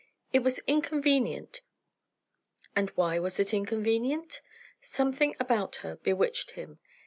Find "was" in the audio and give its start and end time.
0.39-0.57, 3.19-3.39